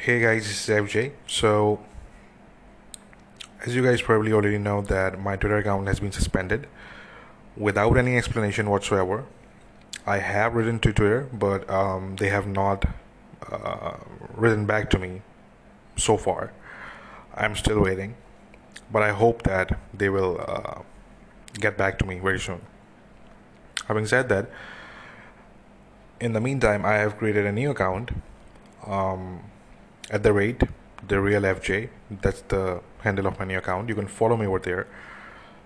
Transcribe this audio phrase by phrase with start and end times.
[0.00, 1.10] Hey guys, this is FJ.
[1.26, 1.80] So,
[3.66, 6.68] as you guys probably already know, that my Twitter account has been suspended
[7.56, 9.26] without any explanation whatsoever.
[10.06, 12.84] I have written to Twitter, but um, they have not
[13.50, 13.96] uh,
[14.36, 15.22] written back to me
[15.96, 16.52] so far.
[17.34, 18.14] I'm still waiting,
[18.92, 20.82] but I hope that they will uh,
[21.54, 22.60] get back to me very soon.
[23.88, 24.48] Having said that,
[26.20, 28.12] in the meantime, I have created a new account.
[28.86, 29.42] Um,
[30.10, 30.62] at the rate
[31.06, 31.88] the real FJ.
[32.10, 33.88] That's the handle of my new account.
[33.88, 34.86] You can follow me over there.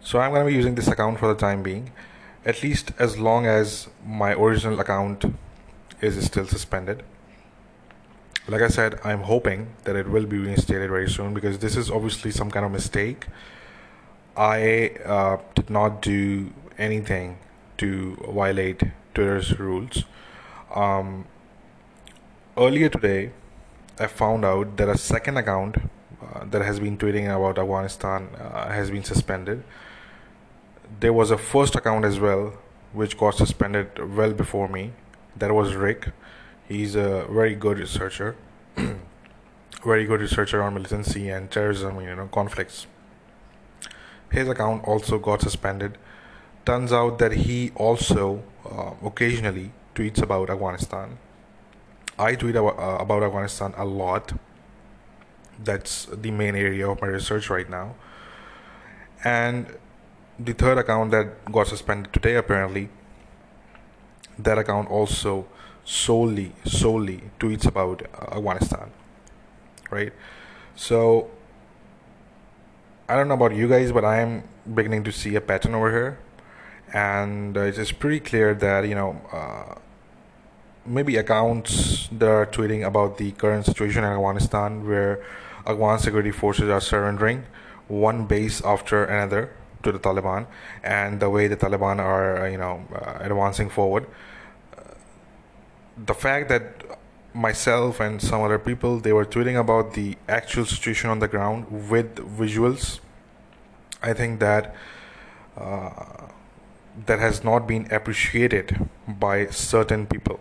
[0.00, 1.92] So I'm gonna be using this account for the time being,
[2.44, 5.24] at least as long as my original account
[6.00, 7.02] is still suspended.
[8.48, 11.90] Like I said, I'm hoping that it will be reinstated very soon because this is
[11.90, 13.26] obviously some kind of mistake.
[14.36, 17.38] I uh, did not do anything
[17.78, 18.82] to violate
[19.14, 20.04] Twitter's rules.
[20.74, 21.26] Um,
[22.56, 23.32] earlier today,
[24.00, 28.70] I found out that a second account uh, that has been tweeting about Afghanistan uh,
[28.70, 29.62] has been suspended.
[31.00, 32.54] There was a first account as well,
[32.94, 34.92] which got suspended well before me.
[35.36, 36.12] That was Rick.
[36.66, 38.36] He's a very good researcher,
[39.84, 42.86] very good researcher on militancy and terrorism, you know, conflicts.
[44.30, 45.98] His account also got suspended.
[46.64, 51.18] Turns out that he also uh, occasionally tweets about Afghanistan
[52.20, 54.32] I tweet about, uh, about Afghanistan a lot.
[55.64, 57.94] That's the main area of my research right now.
[59.24, 59.74] And
[60.38, 62.90] the third account that got suspended today, apparently,
[64.38, 65.46] that account also
[65.84, 68.90] solely, solely tweets about uh, Afghanistan.
[69.90, 70.12] Right?
[70.76, 71.30] So,
[73.08, 74.44] I don't know about you guys, but I am
[74.74, 76.18] beginning to see a pattern over here.
[76.92, 79.78] And uh, it's pretty clear that, you know, uh,
[80.86, 85.22] maybe accounts that are tweeting about the current situation in Afghanistan where
[85.66, 87.44] Afghan security forces are surrendering
[87.88, 89.50] one base after another
[89.82, 90.46] to the Taliban
[90.82, 94.06] and the way the Taliban are you know uh, advancing forward.
[95.96, 96.80] The fact that
[97.34, 101.88] myself and some other people they were tweeting about the actual situation on the ground
[101.88, 102.98] with visuals
[104.02, 104.74] i think that
[105.56, 106.26] uh,
[107.06, 110.40] that has not been appreciated by certain people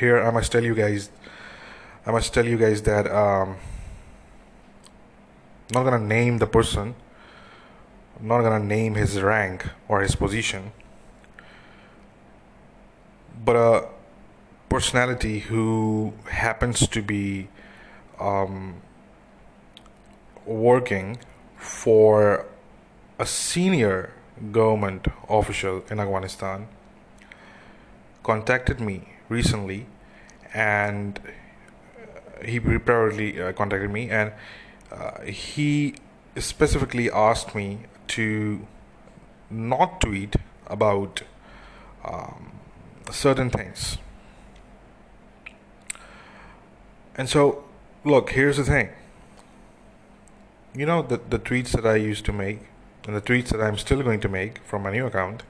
[0.00, 1.10] here I must tell you guys
[2.06, 3.56] I must tell you guys that um,
[5.68, 6.94] I'm not gonna name the person.
[8.18, 10.72] I'm not gonna name his rank or his position.
[13.44, 13.88] But a
[14.70, 17.48] personality who happens to be
[18.18, 18.80] um,
[20.46, 21.18] working
[21.56, 22.46] for
[23.18, 24.14] a senior
[24.50, 26.66] government official in Afghanistan
[28.22, 29.86] contacted me recently,
[30.52, 31.18] and
[32.44, 34.32] he privately uh, contacted me, and
[34.92, 35.94] uh, he
[36.36, 38.66] specifically asked me to
[39.48, 40.36] not tweet
[40.66, 41.22] about
[42.04, 42.60] um,
[43.10, 43.96] certain things.
[47.16, 47.64] And so,
[48.04, 48.90] look, here's the thing.
[50.74, 52.60] You know, the, the tweets that I used to make
[53.06, 55.42] and the tweets that I'm still going to make from my new account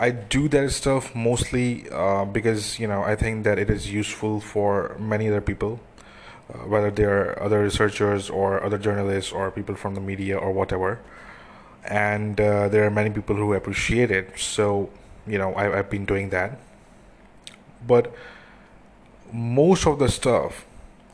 [0.00, 4.40] I do that stuff mostly uh, because you know I think that it is useful
[4.40, 5.78] for many other people,
[6.48, 11.00] uh, whether they're other researchers or other journalists or people from the media or whatever.
[11.84, 14.88] And uh, there are many people who appreciate it, so
[15.26, 16.58] you know I, I've been doing that.
[17.86, 18.10] But
[19.30, 20.64] most of the stuff,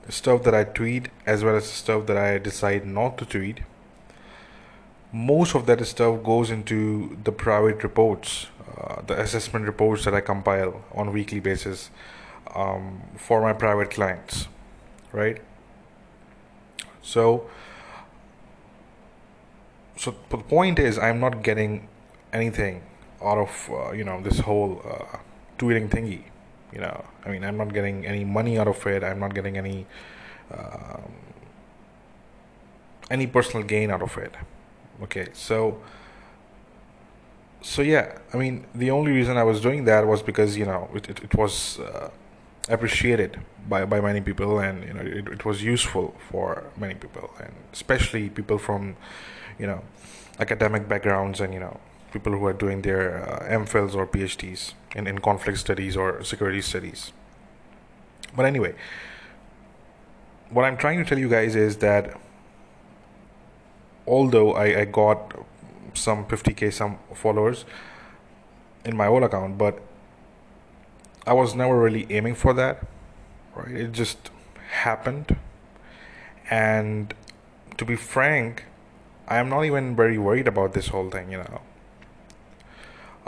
[0.06, 3.24] the stuff that I tweet as well as the stuff that I decide not to
[3.26, 3.62] tweet
[5.16, 10.20] most of that stuff goes into the private reports, uh, the assessment reports that I
[10.20, 11.90] compile on weekly basis
[12.54, 14.48] um, for my private clients,
[15.12, 15.40] right?
[17.00, 17.48] So,
[19.96, 21.88] so the point is, I'm not getting
[22.32, 22.82] anything
[23.22, 25.16] out of uh, you know this whole uh,
[25.58, 26.24] tweeting thingy.
[26.74, 29.02] You know, I mean, I'm not getting any money out of it.
[29.02, 29.86] I'm not getting any
[30.50, 31.12] um,
[33.10, 34.34] any personal gain out of it
[35.02, 35.80] okay so
[37.62, 40.88] so yeah i mean the only reason i was doing that was because you know
[40.94, 42.10] it, it, it was uh,
[42.68, 43.38] appreciated
[43.68, 47.52] by, by many people and you know it, it was useful for many people and
[47.72, 48.96] especially people from
[49.58, 49.82] you know
[50.38, 51.80] academic backgrounds and you know
[52.12, 56.62] people who are doing their uh, mphils or phds in, in conflict studies or security
[56.62, 57.12] studies.
[58.34, 58.74] But anyway
[60.50, 62.18] what i'm trying to tell you guys is that
[64.06, 65.34] although I, I got
[65.94, 67.64] some 50k some followers
[68.84, 69.80] in my old account but
[71.26, 72.84] i was never really aiming for that
[73.56, 73.72] right?
[73.74, 74.30] It just
[74.70, 75.36] happened.
[76.48, 77.12] And
[77.76, 78.64] to be frank,
[79.26, 81.60] I am not even very worried about this whole thing, you know,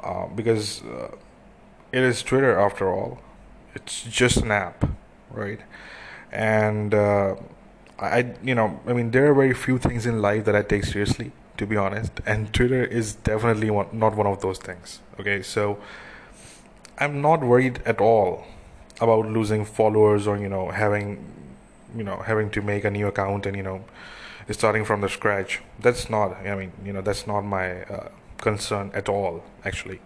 [0.03, 1.17] uh, because uh,
[1.91, 3.21] it is Twitter after all.
[3.75, 4.89] It's just an app,
[5.31, 5.61] right?
[6.31, 7.37] And uh,
[7.99, 10.85] I, you know, I mean, there are very few things in life that I take
[10.85, 15.01] seriously, to be honest, and Twitter is definitely one, not one of those things.
[15.19, 15.79] Okay, so
[16.99, 18.45] I'm not worried at all
[19.01, 21.25] about losing followers or you know having,
[21.97, 23.85] you know, having to make a new account and you know
[24.51, 25.61] starting from the scratch.
[25.81, 26.37] That's not.
[26.47, 28.09] I mean, you know, that's not my uh,
[28.39, 29.43] concern at all.
[29.65, 30.01] Actually,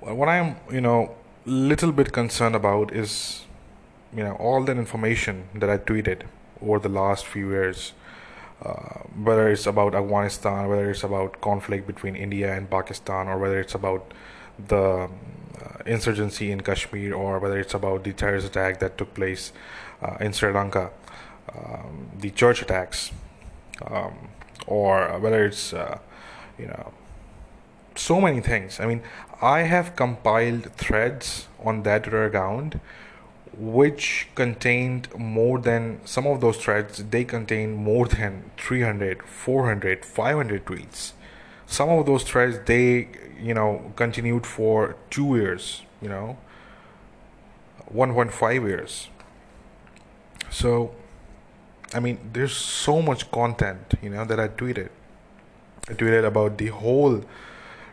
[0.00, 1.14] what I'm, you know,
[1.44, 3.44] little bit concerned about is,
[4.14, 6.22] you know, all that information that I tweeted
[6.62, 7.92] over the last few years.
[8.60, 13.60] Uh, whether it's about Afghanistan, whether it's about conflict between India and Pakistan, or whether
[13.60, 14.12] it's about
[14.66, 15.08] the uh,
[15.86, 19.52] insurgency in Kashmir, or whether it's about the terrorist attack that took place
[20.02, 20.90] uh, in Sri Lanka
[21.54, 23.10] um, the church attacks,
[23.86, 24.28] um,
[24.66, 25.98] or whether it's uh,
[26.58, 26.92] you know
[27.94, 28.80] so many things.
[28.80, 29.02] I mean,
[29.40, 32.76] I have compiled threads on that account
[33.58, 40.64] which contained more than some of those threads they contain more than 300 400 500
[40.64, 41.12] tweets.
[41.66, 43.08] Some of those threads they
[43.40, 46.38] you know continued for 2 years you know
[47.92, 49.08] 1.5 years.
[50.50, 50.94] So
[51.94, 54.90] I mean, there's so much content, you know, that I tweeted.
[55.88, 57.24] I tweeted about the whole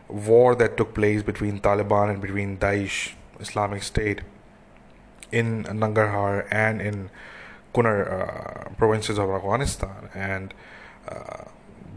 [0.08, 4.20] war that took place between Taliban and between Daesh, Islamic State,
[5.32, 7.10] in Nangarhar and in
[7.74, 10.54] Kunar uh, provinces of Afghanistan, and
[11.08, 11.44] uh,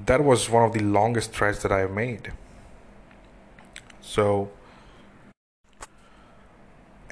[0.06, 2.34] that was one of the longest threads that I have made.
[4.02, 4.52] So,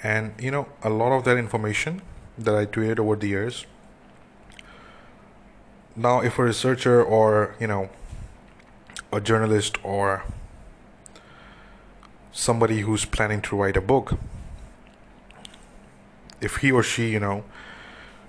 [0.03, 2.01] and you know, a lot of that information
[2.37, 3.65] that I tweeted over the years
[5.97, 7.89] now if a researcher or you know
[9.11, 10.23] a journalist or
[12.31, 14.19] somebody who's planning to write a book
[16.41, 17.43] if he or she you know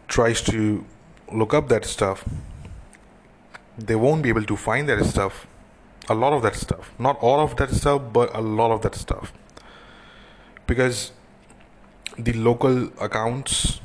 [0.06, 0.84] tries to
[1.32, 2.24] look up that stuff
[3.76, 5.46] they won't be able to find that stuff
[6.08, 8.94] a lot of that stuff not all of that stuff but a lot of that
[8.94, 9.32] stuff
[10.66, 11.12] because
[12.18, 13.80] the local accounts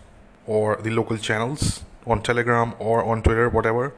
[0.45, 3.93] or the local channels on Telegram or on Twitter, whatever,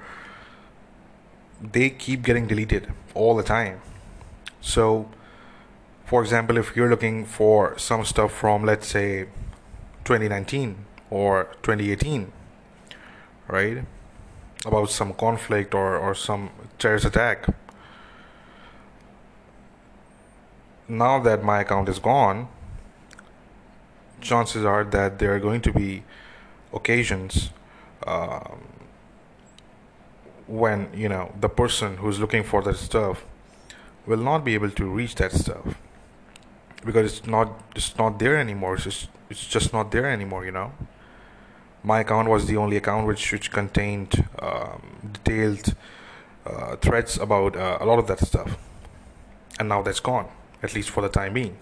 [1.61, 3.81] they keep getting deleted all the time.
[4.61, 5.09] So,
[6.05, 9.27] for example, if you're looking for some stuff from, let's say,
[10.05, 12.31] 2019 or 2018,
[13.47, 13.83] right,
[14.65, 16.49] about some conflict or, or some
[16.79, 17.45] terrorist attack,
[20.87, 22.47] now that my account is gone,
[24.21, 26.03] chances are that there are going to be
[26.73, 27.49] occasions
[28.05, 28.67] um,
[30.47, 33.25] when you know the person who's looking for that stuff
[34.05, 35.75] will not be able to reach that stuff
[36.85, 38.75] because it's not it's not there anymore.
[38.75, 40.71] It's just it's just not there anymore you know?
[41.83, 45.75] My account was the only account which which contained um, detailed
[46.45, 46.75] uh,
[47.21, 48.57] about uh, a lot of that stuff.
[49.59, 50.27] And now that's gone
[50.63, 51.57] at least for the time being.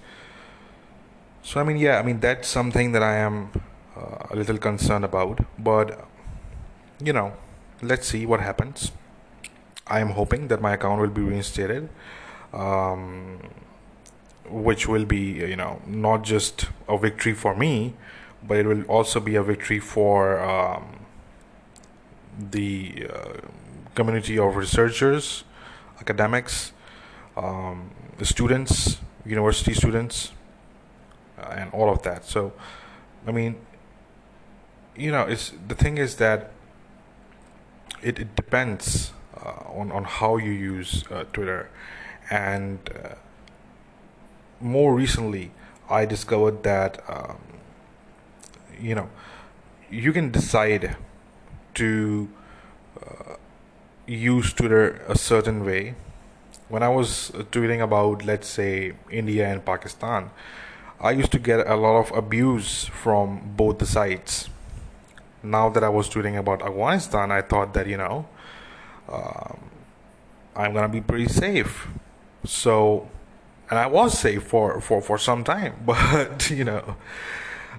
[1.41, 3.51] So i mean yeah i mean that's something that i am
[3.95, 5.39] uh, a little concerned about.
[5.57, 6.05] But
[7.01, 7.33] you know,
[7.81, 8.91] let's see what happens.
[9.87, 11.89] I am hoping that my account will be reinstated,
[12.53, 13.39] um,
[14.49, 17.93] which will be, you know, not just a victory for me,
[18.45, 21.05] but it will also be a victory for um,
[22.51, 23.33] the uh,
[23.95, 25.43] community of researchers,
[25.99, 26.73] academics,
[27.37, 30.31] um, students, university students,
[31.39, 32.25] uh, and all of that.
[32.25, 32.53] So,
[33.25, 33.55] I mean,
[34.95, 36.51] you know, it's the thing is that
[38.01, 41.69] it, it depends uh, on, on how you use uh, Twitter.
[42.29, 43.15] And uh,
[44.63, 45.51] more recently,
[45.89, 47.37] I discovered that, um,
[48.79, 49.09] you know,
[49.91, 50.95] you can decide
[51.75, 52.29] to
[53.05, 53.35] uh,
[54.07, 55.95] use Twitter a certain way.
[56.69, 60.31] When I was tweeting about, let's say, India and Pakistan,
[60.99, 64.49] I used to get a lot of abuse from both the sides
[65.43, 68.25] now that I was tweeting about Afghanistan, I thought that you know
[69.09, 69.59] um,
[70.55, 71.87] I'm gonna be pretty safe.
[72.45, 73.09] So,
[73.69, 76.95] and I was safe for for for some time, but you know,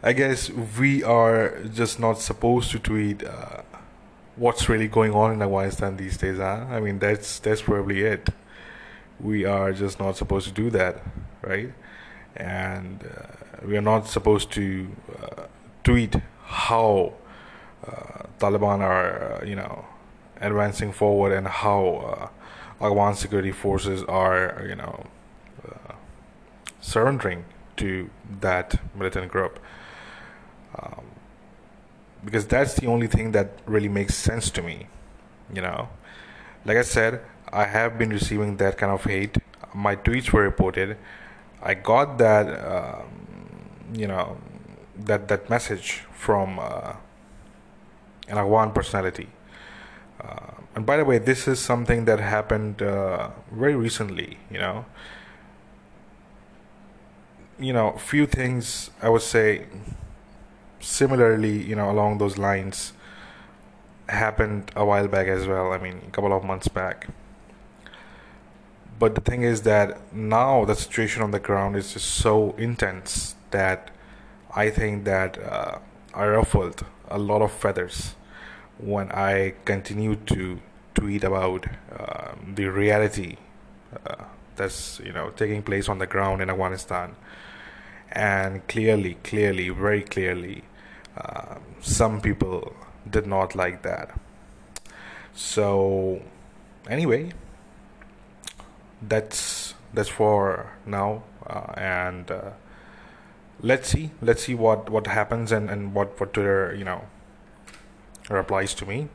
[0.02, 3.24] I guess we are just not supposed to tweet.
[3.24, 3.62] Uh,
[4.36, 6.66] what's really going on in Afghanistan these days, huh?
[6.70, 8.28] I mean, that's that's probably it.
[9.20, 11.02] We are just not supposed to do that,
[11.42, 11.72] right?
[12.36, 14.88] and uh, we are not supposed to
[15.20, 15.42] uh,
[15.82, 17.14] tweet how
[17.86, 19.84] uh, Taliban are, uh, you know,
[20.40, 22.30] advancing forward and how
[22.80, 25.06] uh, Afghan security forces are, you know,
[25.68, 25.94] uh,
[26.80, 27.44] surrendering
[27.76, 29.58] to that militant group.
[30.78, 31.04] Um,
[32.24, 34.86] because that's the only thing that really makes sense to me,
[35.52, 35.88] you know.
[36.64, 37.20] Like I said,
[37.52, 39.36] I have been receiving that kind of hate.
[39.74, 40.96] My tweets were reported.
[41.62, 43.04] I got that, um,
[43.94, 44.38] you know,
[44.96, 46.94] that that message from uh,
[48.28, 49.28] an Afghan personality.
[50.20, 54.38] Uh, and by the way, this is something that happened uh, very recently.
[54.50, 54.84] You know,
[57.58, 59.66] you know, few things I would say
[60.80, 62.92] similarly, you know, along those lines
[64.08, 65.72] happened a while back as well.
[65.72, 67.08] I mean, a couple of months back.
[68.98, 73.34] But the thing is that now the situation on the ground is just so intense
[73.50, 73.90] that
[74.54, 75.78] I think that uh,
[76.14, 78.14] I ruffled a lot of feathers
[78.78, 80.60] when I continued to
[80.94, 83.36] tweet about uh, the reality
[84.06, 84.24] uh,
[84.56, 87.16] that's you know taking place on the ground in Afghanistan,
[88.12, 90.64] and clearly, clearly, very clearly,
[91.16, 92.74] uh, some people
[93.08, 94.18] did not like that.
[95.34, 96.22] So,
[96.88, 97.32] anyway,
[99.02, 102.50] that's that's for now, uh, and uh,
[103.60, 107.04] let's see, let's see what what happens and and what what Twitter you know
[108.30, 109.08] replies to me.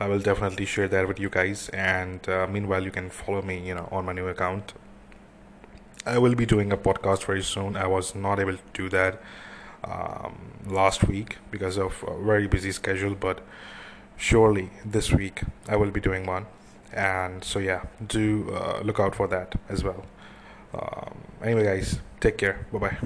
[0.00, 1.68] I will definitely share that with you guys.
[1.70, 4.74] And uh, meanwhile, you can follow me, you know, on my new account.
[6.04, 7.76] I will be doing a podcast very soon.
[7.76, 9.20] I was not able to do that
[9.84, 13.40] um, last week because of a very busy schedule, but
[14.16, 16.46] surely this week I will be doing one.
[16.92, 20.04] And so, yeah, do uh, look out for that as well.
[20.74, 22.66] Um, anyway, guys, take care.
[22.72, 22.96] Bye bye.